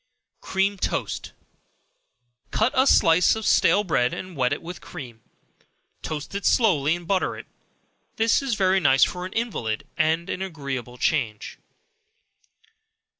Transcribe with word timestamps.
Cream 0.41 0.77
Toast. 0.79 1.31
Cut 2.49 2.71
a 2.75 2.87
slice 2.87 3.35
of 3.35 3.45
stale 3.45 3.83
bread, 3.83 4.15
and 4.15 4.35
wet 4.35 4.51
it 4.51 4.63
with 4.63 4.81
cream; 4.81 5.21
toast 6.01 6.33
it 6.33 6.43
slowly 6.43 6.95
and 6.95 7.07
butter 7.07 7.37
it; 7.37 7.45
this 8.15 8.41
is 8.41 8.55
very 8.55 8.79
nice 8.79 9.03
for 9.03 9.27
an 9.27 9.33
invalid, 9.33 9.85
and 9.95 10.27
an 10.27 10.41
agreeable 10.41 10.97
change. 10.97 11.59